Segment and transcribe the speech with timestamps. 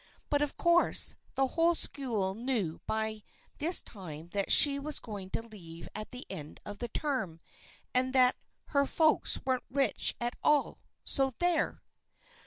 [0.31, 3.21] But, of course, the whole school knew by
[3.59, 7.39] this time that she was going to leave at the end of the term,
[7.93, 8.35] and that
[8.69, 11.83] "her folks weren't rich at all, so there!"